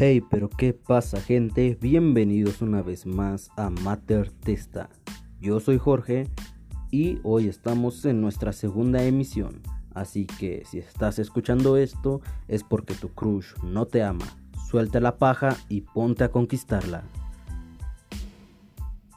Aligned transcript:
Hey, 0.00 0.22
pero 0.30 0.48
¿qué 0.48 0.74
pasa 0.74 1.20
gente? 1.20 1.76
Bienvenidos 1.80 2.62
una 2.62 2.82
vez 2.82 3.04
más 3.04 3.50
a 3.56 3.68
Mater 3.68 4.30
Testa. 4.30 4.90
Yo 5.40 5.58
soy 5.58 5.76
Jorge 5.76 6.28
y 6.92 7.18
hoy 7.24 7.48
estamos 7.48 8.04
en 8.04 8.20
nuestra 8.20 8.52
segunda 8.52 9.02
emisión. 9.02 9.60
Así 9.92 10.24
que 10.24 10.62
si 10.70 10.78
estás 10.78 11.18
escuchando 11.18 11.76
esto 11.76 12.20
es 12.46 12.62
porque 12.62 12.94
tu 12.94 13.08
crush 13.08 13.54
no 13.64 13.86
te 13.86 14.04
ama. 14.04 14.24
Suelta 14.70 15.00
la 15.00 15.18
paja 15.18 15.56
y 15.68 15.80
ponte 15.80 16.22
a 16.22 16.30
conquistarla. 16.30 17.02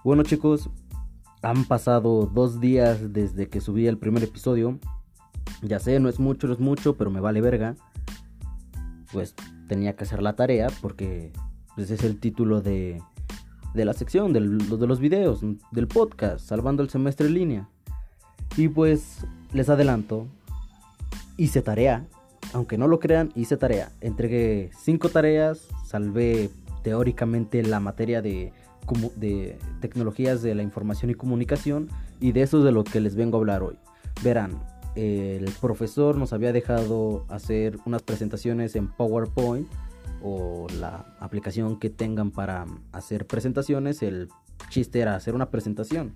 Bueno 0.04 0.24
chicos, 0.24 0.68
han 1.44 1.66
pasado 1.66 2.26
dos 2.26 2.60
días 2.60 3.14
desde 3.14 3.50
que 3.50 3.62
subí 3.62 3.86
el 3.86 4.00
primer 4.00 4.24
episodio. 4.24 4.80
Ya 5.62 5.80
sé, 5.80 6.00
no 6.00 6.10
es 6.10 6.20
mucho, 6.20 6.48
no 6.48 6.54
es 6.54 6.60
mucho, 6.60 6.98
pero 6.98 7.12
me 7.12 7.20
vale 7.20 7.40
verga. 7.40 7.76
Pues 9.12 9.36
tenía 9.72 9.96
que 9.96 10.04
hacer 10.04 10.22
la 10.22 10.36
tarea 10.36 10.68
porque 10.82 11.32
pues, 11.76 11.90
es 11.92 12.04
el 12.04 12.20
título 12.20 12.60
de, 12.60 13.02
de 13.74 13.86
la 13.86 13.94
sección, 13.94 14.34
de 14.34 14.42
los 14.42 15.00
videos, 15.00 15.40
del 15.72 15.88
podcast, 15.88 16.46
Salvando 16.46 16.84
el 16.84 16.90
Semestre 16.90 17.28
en 17.28 17.34
Línea. 17.36 17.70
Y 18.58 18.68
pues 18.68 19.26
les 19.54 19.70
adelanto, 19.70 20.28
hice 21.38 21.62
tarea, 21.62 22.06
aunque 22.52 22.78
no 22.78 22.90
lo 22.90 23.00
crean, 23.00 23.32
hice 23.34 23.56
tarea. 23.56 23.94
Entregué 24.02 24.72
cinco 24.78 25.08
tareas, 25.08 25.70
salvé 25.86 26.50
teóricamente 26.84 27.64
la 27.64 27.80
materia 27.80 28.22
de, 28.22 28.52
de 29.16 29.58
tecnologías 29.80 30.42
de 30.42 30.54
la 30.54 30.64
información 30.64 31.12
y 31.12 31.14
comunicación 31.14 31.88
y 32.20 32.34
de 32.34 32.42
eso 32.42 32.58
es 32.58 32.66
de 32.66 32.74
lo 32.74 32.84
que 32.84 33.00
les 33.00 33.16
vengo 33.16 33.38
a 33.38 33.40
hablar 33.40 33.64
hoy. 33.64 33.78
Verán, 34.22 34.62
el 34.96 35.46
profesor 35.62 36.18
nos 36.18 36.34
había 36.34 36.52
dejado 36.52 37.26
hacer 37.30 37.78
unas 37.86 38.04
presentaciones 38.04 38.76
en 38.76 38.88
PowerPoint 38.90 39.68
o 40.22 40.68
la 40.80 41.16
aplicación 41.20 41.80
que 41.80 41.90
tengan 41.90 42.32
para 42.32 42.66
hacer 42.92 43.26
presentaciones. 43.26 44.02
El 44.04 44.30
chiste 44.70 45.00
era 45.00 45.16
hacer 45.16 45.34
una 45.34 45.50
presentación. 45.50 46.14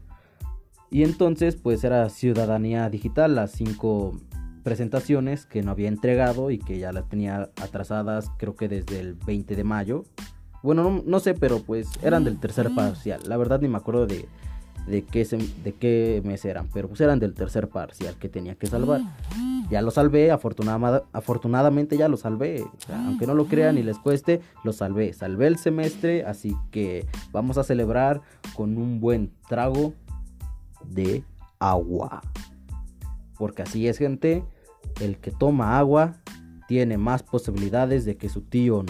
Y 0.92 1.04
entonces 1.04 1.56
pues 1.56 1.84
era 1.84 2.10
ciudadanía 2.10 2.90
digital, 2.90 3.36
las 3.36 3.52
cinco 3.52 4.20
presentaciones 4.64 5.46
que 5.46 5.62
no 5.62 5.72
había 5.72 5.88
entregado 5.88 6.52
y 6.52 6.58
que 6.58 6.80
ya 6.80 6.92
las 6.92 7.08
tenía 7.08 7.52
atrasadas 7.62 8.32
creo 8.38 8.56
que 8.56 8.68
desde 8.68 9.00
el 9.00 9.14
20 9.14 9.56
de 9.56 9.64
mayo. 9.64 10.04
Bueno, 10.64 10.84
no, 10.84 11.04
no 11.06 11.20
sé, 11.20 11.36
pero 11.36 11.60
pues 11.60 11.88
eran 12.02 12.24
del 12.24 12.40
tercer 12.40 12.74
parcial. 12.74 13.22
La 13.28 13.38
verdad 13.38 13.62
ni 13.62 13.68
me 13.68 13.78
acuerdo 13.78 14.08
de, 14.08 14.28
de 14.88 15.04
qué, 15.04 15.26
de 15.64 15.74
qué 15.74 16.22
mes 16.24 16.46
eran, 16.46 16.68
pero 16.74 16.88
pues 16.88 17.02
eran 17.02 17.20
del 17.20 17.34
tercer 17.34 17.70
parcial 17.70 18.16
que 18.18 18.30
tenía 18.30 18.56
que 18.56 18.68
salvar. 18.68 19.02
Ya 19.70 19.82
lo 19.82 19.90
salvé, 19.92 20.32
afortunadamente 20.32 21.98
ya 21.98 22.08
lo 22.08 22.18
salvé. 22.18 22.64
aunque 22.90 23.26
no 23.26 23.34
lo 23.34 23.48
crean 23.48 23.78
y 23.78 23.84
les 23.84 23.98
cueste, 23.98 24.42
lo 24.64 24.74
salvé. 24.74 25.14
Salvé 25.14 25.48
el 25.48 25.58
semestre, 25.58 26.24
así 26.26 26.56
que 26.72 27.08
vamos 27.32 27.58
a 27.58 27.64
celebrar 27.64 28.22
con 28.56 28.78
un 28.78 29.00
buen 29.00 29.32
trago 29.50 29.94
de 30.86 31.24
agua. 31.60 32.22
Porque 33.38 33.64
así 33.64 33.88
es, 33.88 33.98
gente. 33.98 34.46
El 35.02 35.18
que 35.18 35.32
toma 35.32 35.80
agua 35.80 36.14
tiene 36.68 36.98
más 36.98 37.24
posibilidades 37.24 38.06
de 38.06 38.18
que 38.18 38.30
su 38.30 38.42
tío 38.42 38.86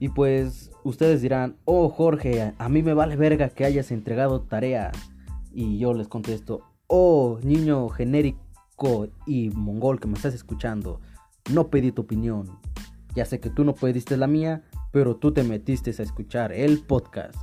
Y 0.00 0.08
pues 0.10 0.67
ustedes 0.84 1.22
dirán, 1.22 1.56
oh 1.64 1.88
Jorge, 1.88 2.54
a 2.56 2.68
mí 2.68 2.82
me 2.82 2.94
vale 2.94 3.16
verga 3.16 3.48
que 3.48 3.64
hayas 3.64 3.90
entregado 3.90 4.42
tareas. 4.42 4.96
Y 5.52 5.78
yo 5.78 5.94
les 5.94 6.08
contesto, 6.08 6.62
oh 6.86 7.38
niño 7.42 7.88
genérico 7.88 9.08
y 9.26 9.50
mongol 9.50 10.00
que 10.00 10.08
me 10.08 10.14
estás 10.14 10.34
escuchando, 10.34 11.00
no 11.52 11.68
pedí 11.68 11.92
tu 11.92 12.02
opinión. 12.02 12.58
Ya 13.14 13.24
sé 13.24 13.40
que 13.40 13.50
tú 13.50 13.64
no 13.64 13.74
pediste 13.74 14.16
la 14.16 14.26
mía, 14.26 14.62
pero 14.92 15.16
tú 15.16 15.32
te 15.32 15.42
metiste 15.42 15.90
a 15.90 16.02
escuchar 16.02 16.52
el 16.52 16.80
podcast. 16.80 17.36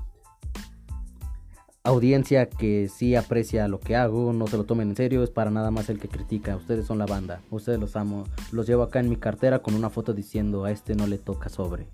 Audiencia 1.84 2.50
que 2.50 2.88
sí 2.88 3.16
aprecia 3.16 3.67
lo 3.67 3.79
que 3.79 3.96
hago, 3.96 4.34
no 4.34 4.47
se 4.47 4.57
lo 4.57 4.63
tomen 4.63 4.90
en 4.90 4.96
serio, 4.96 5.23
es 5.23 5.29
para 5.29 5.52
nada 5.52 5.69
más 5.69 5.90
el 5.90 6.00
que 6.00 6.07
critica. 6.07 6.56
Ustedes 6.56 6.88
son 6.88 6.97
la 6.97 7.06
banda, 7.06 7.41
ustedes 7.52 7.79
los 7.79 7.96
amo. 7.96 8.23
Los 8.52 8.66
llevo 8.66 8.81
acá 8.81 9.00
en 9.00 9.09
mi 9.09 9.17
cartera 9.17 9.59
con 9.59 9.75
una 9.75 9.91
foto 9.91 10.13
diciendo 10.13 10.63
a 10.63 10.72
este 10.72 10.96
no 10.96 11.06
le 11.06 11.19
toca 11.19 11.50
sobre. 11.50 11.88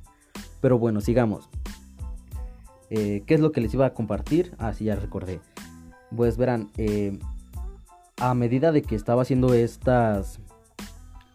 Pero 0.61 0.77
bueno, 0.79 1.01
sigamos. 1.01 1.49
Eh, 2.89 3.23
¿Qué 3.25 3.33
es 3.33 3.39
lo 3.39 3.51
que 3.51 3.61
les 3.61 3.73
iba 3.73 3.85
a 3.85 3.94
compartir? 3.94 4.53
Ah, 4.57 4.73
sí, 4.73 4.85
ya 4.85 4.95
recordé. 4.95 5.39
Pues 6.16 6.38
verán, 6.38 6.69
eh, 6.77 7.17
a 8.17 8.33
medida 8.33 8.72
de 8.72 8.81
que 8.81 8.95
estaba 8.95 9.23
haciendo 9.23 9.53
estas 9.53 10.39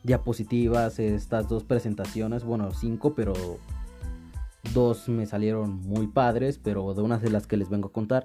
diapositivas, 0.05 0.99
estas 0.99 1.49
dos 1.49 1.65
presentaciones, 1.65 2.45
bueno, 2.45 2.71
cinco, 2.73 3.15
pero 3.15 3.33
dos 4.73 5.09
me 5.09 5.27
salieron 5.27 5.81
muy 5.81 6.07
padres, 6.07 6.59
pero 6.63 6.95
de 6.95 7.03
unas 7.03 7.23
de 7.23 7.31
las 7.31 7.47
que 7.47 7.57
les 7.57 7.69
vengo 7.69 7.89
a 7.89 7.93
contar, 7.93 8.25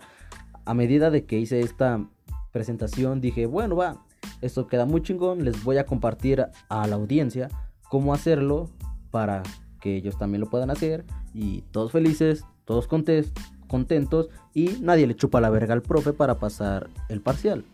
a 0.65 0.73
medida 0.73 1.09
de 1.09 1.25
que 1.25 1.39
hice 1.39 1.61
esta 1.61 2.05
presentación, 2.51 3.21
dije, 3.21 3.45
bueno, 3.45 3.75
va, 3.75 4.05
esto 4.41 4.67
queda 4.67 4.85
muy 4.85 5.01
chingón, 5.01 5.43
les 5.43 5.63
voy 5.63 5.77
a 5.77 5.85
compartir 5.85 6.45
a 6.69 6.87
la 6.87 6.95
audiencia 6.95 7.49
cómo 7.89 8.13
hacerlo 8.13 8.69
para 9.09 9.41
que 9.81 9.97
ellos 9.97 10.17
también 10.17 10.39
lo 10.39 10.49
puedan 10.49 10.69
hacer 10.69 11.05
y 11.33 11.63
todos 11.71 11.91
felices, 11.91 12.45
todos 12.63 12.87
contentos 12.87 14.29
y 14.53 14.77
nadie 14.81 15.07
le 15.07 15.15
chupa 15.15 15.41
la 15.41 15.49
verga 15.49 15.73
al 15.73 15.81
profe 15.81 16.13
para 16.13 16.39
pasar 16.39 16.89
el 17.09 17.19
parcial. 17.21 17.65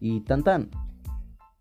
Y 0.00 0.20
tan 0.20 0.42
tan. 0.42 0.68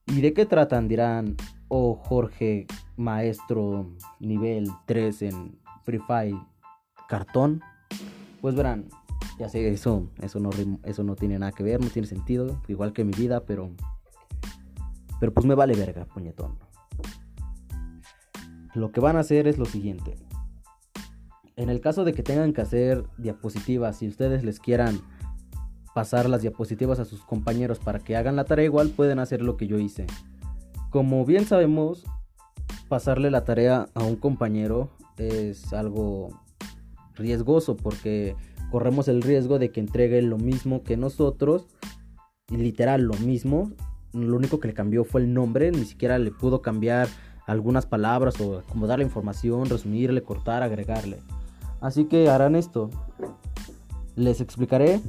¿Y 0.08 0.20
de 0.20 0.34
qué 0.34 0.46
tratan? 0.46 0.88
Dirán, 0.88 1.38
oh 1.70 1.96
Jorge, 1.96 2.66
maestro 2.98 3.96
nivel 4.20 4.68
3 4.88 5.22
en 5.22 5.60
Free 5.84 6.00
Fire 6.00 6.36
cartón. 7.08 7.62
Pues 8.42 8.56
verán, 8.56 8.88
ya 9.38 9.48
sé, 9.48 9.70
eso, 9.70 10.10
eso, 10.22 10.40
no, 10.40 10.50
eso 10.84 11.04
no 11.04 11.16
tiene 11.16 11.38
nada 11.38 11.52
que 11.52 11.64
ver, 11.64 11.80
no 11.80 11.88
tiene 11.88 12.08
sentido, 12.08 12.60
igual 12.68 12.92
que 12.92 13.04
mi 13.04 13.14
vida, 13.14 13.46
pero... 13.46 13.70
Pero 15.20 15.32
pues 15.32 15.46
me 15.46 15.54
vale 15.54 15.76
verga, 15.76 16.06
puñetón 16.06 16.71
lo 18.74 18.92
que 18.92 19.00
van 19.00 19.18
a 19.18 19.22
hacer 19.22 19.48
es 19.48 19.58
lo 19.58 19.66
siguiente. 19.66 20.16
En 21.56 21.70
el 21.70 21.82
caso 21.82 22.04
de 22.04 22.14
que 22.14 22.24
tengan 22.24 22.54
que 22.54 22.62
hacer 22.62 23.04
diapositivas, 23.18 23.98
si 23.98 24.08
ustedes 24.08 24.44
les 24.44 24.60
quieran 24.60 25.00
pasar 25.94 26.30
las 26.30 26.42
diapositivas 26.42 27.00
a 27.00 27.06
sus 27.06 27.22
compañeros 27.22 27.80
para 27.80 28.00
que 28.00 28.16
hagan 28.16 28.36
la 28.36 28.46
tarea 28.46 28.66
igual, 28.66 28.90
pueden 28.90 29.20
hacer 29.20 29.42
lo 29.42 29.58
que 29.58 29.68
yo 29.68 29.78
hice. 29.78 30.08
Como 30.90 31.26
bien 31.26 31.46
sabemos, 31.46 32.06
pasarle 32.88 33.32
la 33.32 33.44
tarea 33.44 33.90
a 33.94 34.04
un 34.04 34.16
compañero 34.16 34.90
es 35.18 35.72
algo 35.74 36.30
riesgoso 37.16 37.78
porque 37.78 38.36
corremos 38.72 39.08
el 39.08 39.22
riesgo 39.22 39.60
de 39.60 39.72
que 39.72 39.82
entregue 39.82 40.22
lo 40.22 40.38
mismo 40.38 40.84
que 40.84 40.98
nosotros, 40.98 41.68
literal 42.50 43.04
lo 43.04 43.14
mismo, 43.16 43.72
lo 44.14 44.36
único 44.36 44.60
que 44.60 44.70
le 44.70 44.74
cambió 44.74 45.04
fue 45.04 45.22
el 45.22 45.34
nombre, 45.34 45.72
ni 45.72 45.86
siquiera 45.86 46.18
le 46.18 46.32
pudo 46.32 46.62
cambiar 46.62 47.08
algunas 47.46 47.86
palabras 47.86 48.40
o 48.40 48.60
acomodar 48.60 49.00
la 49.00 49.06
información, 49.06 49.70
resumirle, 49.70 50.24
cortar, 50.24 50.64
agregarle. 50.64 51.20
Así 51.80 52.06
que 52.06 52.30
harán 52.30 52.56
esto. 52.56 52.90
Les 54.16 54.42
explicaré 54.42 55.02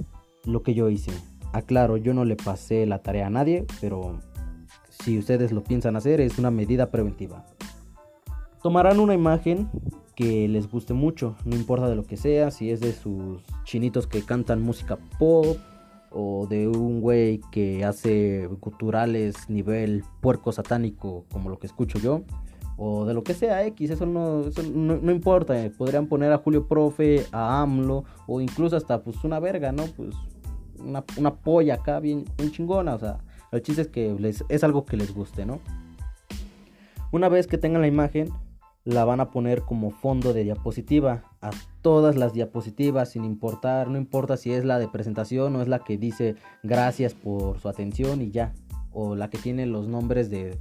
lo 0.45 0.63
que 0.63 0.75
yo 0.75 0.89
hice. 0.89 1.13
Aclaro, 1.53 1.97
yo 1.97 2.15
no 2.15 2.25
le 2.25 2.37
pasé 2.37 2.87
la 2.87 3.01
tarea 3.01 3.27
a 3.27 3.31
nadie, 3.31 3.67
pero 3.81 4.21
si 4.89 5.19
ustedes 5.19 5.53
lo 5.53 5.63
piensan 5.63 5.97
hacer 5.97 6.21
es 6.21 6.39
una 6.39 6.51
medida 6.51 6.91
preventiva. 6.91 7.45
Tomarán 8.63 9.01
una 9.01 9.15
imagen 9.15 9.69
que 10.15 10.47
les 10.49 10.71
guste 10.71 10.95
mucho, 10.95 11.37
no 11.45 11.57
importa 11.57 11.89
de 11.89 11.97
lo 11.97 12.05
que 12.05 12.17
sea, 12.17 12.51
si 12.51 12.71
es 12.71 12.81
de 12.81 12.93
sus 12.93 13.43
chinitos 13.65 14.07
que 14.07 14.23
cantan 14.23 14.63
música 14.63 14.99
pop, 15.19 15.57
o 16.15 16.47
de 16.47 16.69
un 16.69 17.01
güey 17.01 17.41
que 17.51 17.85
hace 17.85 18.49
culturales 18.61 19.49
nivel 19.49 20.05
puerco 20.21 20.53
satánico 20.53 21.25
como 21.33 21.51
lo 21.51 21.59
que 21.59 21.67
escucho 21.67 21.99
yo 21.99 22.23
o 22.77 23.05
de 23.05 23.15
lo 23.15 23.23
que 23.23 23.35
sea 23.35 23.65
X, 23.67 23.91
eso 23.91 24.07
no, 24.07 24.43
no, 24.73 25.13
importa, 25.13 25.55
podrían 25.77 26.07
poner 26.07 26.33
a 26.33 26.39
Julio 26.39 26.67
Profe, 26.67 27.27
a 27.31 27.63
AMLO 27.63 28.05
o 28.27 28.41
incluso 28.41 28.77
hasta 28.77 29.03
pues 29.03 29.23
una 29.25 29.39
verga, 29.39 29.73
¿no? 29.73 29.85
Pues 29.97 30.17
una, 30.79 31.05
una 31.17 31.35
polla 31.35 31.75
acá 31.75 32.01
bien, 32.01 32.25
bien, 32.37 32.51
chingona, 32.51 32.95
o 32.95 32.99
sea, 32.99 33.19
el 33.53 33.63
chiste 33.63 33.83
es 33.83 33.89
que 33.89 34.17
les, 34.19 34.45
es 34.49 34.65
algo 34.65 34.85
que 34.85 34.97
les 34.97 35.15
guste, 35.15 35.47
¿no? 35.47 35.61
Una 37.13 37.29
vez 37.29 37.47
que 37.47 37.59
tengan 37.59 37.83
la 37.83 37.89
imagen, 37.89 38.31
la 38.85 39.05
van 39.05 39.21
a 39.21 39.31
poner 39.31 39.63
como 39.63 39.91
fondo 39.91 40.33
de 40.33 40.45
diapositiva 40.45 41.32
a 41.43 41.51
todas 41.83 42.17
las 42.17 42.33
diapositivas 42.33 43.11
sin 43.11 43.25
importar, 43.25 43.89
no 43.89 43.99
importa 43.99 44.37
si 44.37 44.53
es 44.53 44.65
la 44.65 44.79
de 44.79 44.89
presentación 44.89 45.55
o 45.57 45.63
es 45.63 45.69
la 45.69 45.81
que 45.81 45.99
dice 45.99 46.37
gracias 46.63 47.15
por 47.15 47.61
su 47.61 47.69
atención 47.69 48.23
y 48.23 48.31
ya, 48.31 48.55
o 48.93 49.17
la 49.17 49.29
que 49.29 49.39
tiene 49.39 49.67
los 49.67 49.89
nombres 49.89 50.31
de 50.31 50.59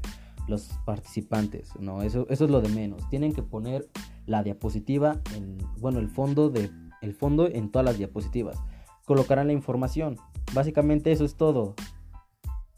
los 0.48 0.70
participantes, 0.86 1.72
no, 1.80 2.02
eso, 2.02 2.26
eso 2.30 2.46
es 2.46 2.52
lo 2.52 2.62
de 2.62 2.70
menos, 2.70 3.08
tienen 3.10 3.34
que 3.34 3.44
poner 3.44 3.88
la 4.26 4.44
diapositiva 4.44 5.22
en, 5.36 5.58
bueno, 5.80 6.00
el 6.00 6.10
fondo 6.10 6.50
de, 6.50 6.72
el 7.02 7.14
fondo 7.14 7.48
en 7.48 7.72
todas 7.72 7.86
las 7.86 7.98
diapositivas, 7.98 8.58
colocarán 9.06 9.48
la 9.48 9.54
información, 9.54 10.18
básicamente 10.54 11.12
eso 11.12 11.26
es 11.26 11.36
todo, 11.36 11.76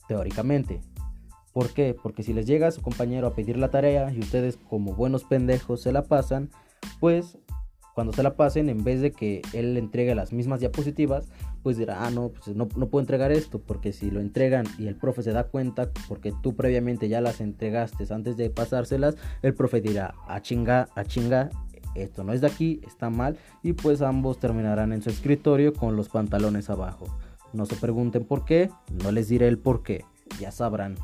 teóricamente, 0.07 0.81
¿Por 1.53 1.69
qué? 1.69 1.93
Porque 1.93 2.23
si 2.23 2.33
les 2.33 2.47
llega 2.47 2.67
a 2.67 2.71
su 2.71 2.81
compañero 2.81 3.27
a 3.27 3.35
pedir 3.35 3.57
la 3.57 3.69
tarea 3.69 4.11
y 4.11 4.19
ustedes 4.19 4.57
como 4.57 4.95
buenos 4.95 5.23
pendejos 5.23 5.81
se 5.81 5.91
la 5.91 6.01
pasan, 6.05 6.49
pues 6.99 7.37
cuando 7.93 8.13
se 8.13 8.23
la 8.23 8.35
pasen, 8.35 8.69
en 8.69 8.83
vez 8.83 9.01
de 9.01 9.11
que 9.11 9.41
él 9.53 9.77
entregue 9.77 10.15
las 10.15 10.33
mismas 10.33 10.59
diapositivas, 10.59 11.29
pues 11.61 11.77
dirá, 11.77 12.05
ah, 12.05 12.11
no, 12.11 12.29
pues 12.29 12.55
no, 12.55 12.67
no, 12.75 12.89
puedo 12.89 13.01
entregar 13.01 13.31
esto, 13.31 13.59
porque 13.59 13.93
si 13.93 14.11
lo 14.11 14.19
entregan 14.19 14.65
y 14.77 14.87
el 14.87 14.95
profe 14.95 15.23
se 15.23 15.31
da 15.31 15.45
cuenta, 15.45 15.89
porque 16.07 16.33
tú 16.41 16.55
previamente 16.55 17.07
ya 17.07 17.21
las 17.21 17.39
entregaste 17.39 18.11
antes 18.13 18.35
de 18.35 18.49
pasárselas, 18.49 19.15
el 19.41 19.53
profe 19.53 19.79
dirá, 19.81 20.15
a 20.27 20.41
chinga, 20.41 20.89
a 20.95 21.05
chinga, 21.05 21.49
esto 21.95 22.23
no 22.23 22.33
es 22.33 22.41
de 22.41 22.47
aquí, 22.47 22.81
está 22.85 23.09
mal, 23.09 23.37
y 23.61 23.73
pues 23.73 24.01
ambos 24.01 24.39
terminarán 24.39 24.91
en 24.91 25.01
su 25.01 25.09
escritorio 25.09 25.73
con 25.73 25.95
los 25.95 26.09
pantalones 26.09 26.69
abajo. 26.69 27.05
No 27.53 27.65
se 27.65 27.75
pregunten 27.75 28.25
por 28.25 28.45
qué, 28.45 28.69
no 29.03 29.11
les 29.11 29.27
diré 29.27 29.47
el 29.47 29.59
por 29.59 29.83
qué, 29.83 30.03
ya 30.39 30.51
sabrán. 30.51 30.95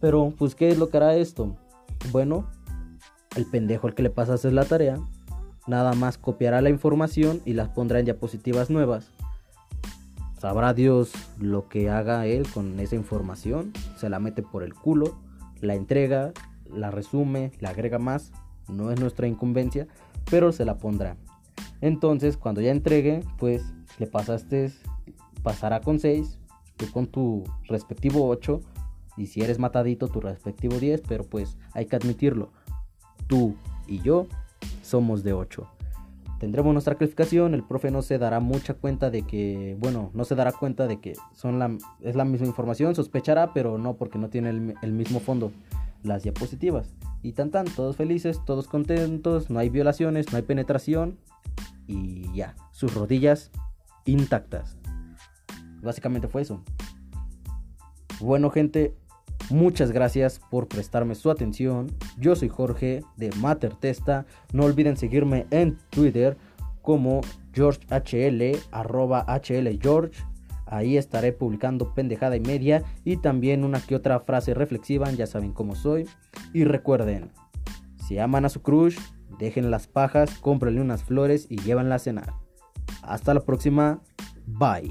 Pero, 0.00 0.34
pues, 0.36 0.54
¿qué 0.54 0.68
es 0.68 0.78
lo 0.78 0.88
que 0.88 0.96
hará 0.98 1.14
esto? 1.14 1.56
Bueno, 2.10 2.50
el 3.36 3.46
pendejo 3.46 3.86
al 3.86 3.94
que 3.94 4.02
le 4.02 4.10
pasas 4.10 4.44
la 4.44 4.64
tarea, 4.64 4.98
nada 5.66 5.92
más 5.94 6.18
copiará 6.18 6.60
la 6.60 6.70
información 6.70 7.40
y 7.44 7.52
las 7.52 7.68
pondrá 7.68 7.98
en 7.98 8.04
diapositivas 8.04 8.70
nuevas. 8.70 9.10
Sabrá 10.38 10.74
Dios 10.74 11.12
lo 11.38 11.68
que 11.68 11.88
haga 11.88 12.26
él 12.26 12.46
con 12.52 12.80
esa 12.80 12.96
información, 12.96 13.72
se 13.96 14.08
la 14.08 14.18
mete 14.18 14.42
por 14.42 14.64
el 14.64 14.74
culo, 14.74 15.16
la 15.60 15.74
entrega, 15.74 16.32
la 16.68 16.90
resume, 16.90 17.52
la 17.60 17.70
agrega 17.70 17.98
más, 17.98 18.32
no 18.68 18.90
es 18.90 18.98
nuestra 18.98 19.28
incumbencia, 19.28 19.86
pero 20.30 20.50
se 20.50 20.64
la 20.64 20.78
pondrá. 20.78 21.16
Entonces, 21.80 22.36
cuando 22.36 22.60
ya 22.60 22.72
entregue, 22.72 23.24
pues 23.38 23.62
le 23.98 24.06
pasaste, 24.06 24.72
pasará 25.42 25.80
con 25.80 26.00
6, 26.00 26.38
tú 26.76 26.90
con 26.90 27.06
tu 27.06 27.44
respectivo 27.68 28.28
8 28.28 28.60
y 29.16 29.26
si 29.26 29.42
eres 29.42 29.58
matadito 29.58 30.08
tu 30.08 30.20
respectivo 30.20 30.78
10, 30.78 31.02
pero 31.08 31.24
pues 31.24 31.56
hay 31.72 31.86
que 31.86 31.96
admitirlo, 31.96 32.50
tú 33.28 33.54
y 33.86 34.00
yo 34.00 34.26
somos 34.92 35.22
de 35.22 35.32
8. 35.32 35.66
Tendremos 36.38 36.74
nuestra 36.74 36.96
calificación, 36.96 37.54
el 37.54 37.64
profe 37.64 37.90
no 37.90 38.02
se 38.02 38.18
dará 38.18 38.40
mucha 38.40 38.74
cuenta 38.74 39.08
de 39.08 39.22
que, 39.22 39.74
bueno, 39.80 40.10
no 40.12 40.26
se 40.26 40.34
dará 40.34 40.52
cuenta 40.52 40.86
de 40.86 41.00
que 41.00 41.14
son 41.32 41.58
la, 41.58 41.78
es 42.02 42.14
la 42.14 42.26
misma 42.26 42.46
información, 42.46 42.94
sospechará, 42.94 43.54
pero 43.54 43.78
no 43.78 43.94
porque 43.94 44.18
no 44.18 44.28
tiene 44.28 44.50
el, 44.50 44.74
el 44.82 44.92
mismo 44.92 45.18
fondo, 45.18 45.50
las 46.02 46.24
diapositivas. 46.24 46.94
Y 47.22 47.32
tan 47.32 47.50
tan, 47.50 47.64
todos 47.64 47.96
felices, 47.96 48.44
todos 48.44 48.68
contentos, 48.68 49.48
no 49.48 49.60
hay 49.60 49.70
violaciones, 49.70 50.30
no 50.30 50.36
hay 50.36 50.42
penetración 50.42 51.16
y 51.86 52.30
ya, 52.34 52.54
sus 52.70 52.92
rodillas 52.92 53.50
intactas. 54.04 54.76
Básicamente 55.80 56.28
fue 56.28 56.42
eso. 56.42 56.62
Bueno 58.20 58.50
gente, 58.50 58.94
Muchas 59.52 59.92
gracias 59.92 60.38
por 60.38 60.66
prestarme 60.66 61.14
su 61.14 61.30
atención. 61.30 61.88
Yo 62.16 62.34
soy 62.34 62.48
Jorge 62.48 63.02
de 63.18 63.30
Mater 63.32 63.74
Testa. 63.74 64.24
No 64.54 64.64
olviden 64.64 64.96
seguirme 64.96 65.46
en 65.50 65.76
Twitter 65.90 66.38
como 66.80 67.20
GeorgeHL, 67.52 68.58
arroba 68.70 69.26
HLGeorge. 69.28 70.22
Ahí 70.64 70.96
estaré 70.96 71.34
publicando 71.34 71.92
pendejada 71.92 72.34
y 72.34 72.40
media 72.40 72.82
y 73.04 73.18
también 73.18 73.62
una 73.62 73.82
que 73.82 73.94
otra 73.94 74.20
frase 74.20 74.54
reflexiva, 74.54 75.10
ya 75.12 75.26
saben 75.26 75.52
cómo 75.52 75.74
soy. 75.74 76.08
Y 76.54 76.64
recuerden, 76.64 77.30
si 78.08 78.18
aman 78.18 78.46
a 78.46 78.48
su 78.48 78.62
crush, 78.62 78.96
dejen 79.38 79.70
las 79.70 79.86
pajas, 79.86 80.30
cómprenle 80.38 80.80
unas 80.80 81.04
flores 81.04 81.46
y 81.50 81.58
llévanla 81.58 81.96
a 81.96 81.98
cenar. 81.98 82.32
Hasta 83.02 83.34
la 83.34 83.40
próxima, 83.40 84.00
bye. 84.46 84.90